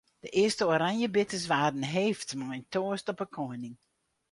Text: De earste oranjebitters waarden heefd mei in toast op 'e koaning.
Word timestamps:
De 0.21 0.29
earste 0.29 0.65
oranjebitters 0.65 1.45
waarden 1.53 1.83
heefd 1.83 2.35
mei 2.35 2.53
in 2.59 2.67
toast 2.73 3.07
op 3.11 3.19
'e 3.21 3.29
koaning. 3.35 3.75